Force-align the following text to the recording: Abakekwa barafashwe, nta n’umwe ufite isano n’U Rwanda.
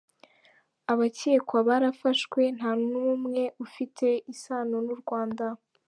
Abakekwa 0.91 1.57
barafashwe, 1.67 2.41
nta 2.57 2.71
n’umwe 2.89 3.43
ufite 3.65 4.07
isano 4.33 4.77
n’U 4.85 4.97
Rwanda. 5.01 5.45